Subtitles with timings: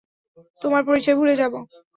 [0.61, 1.59] তোমার পরিচয় ভুলে যাবো?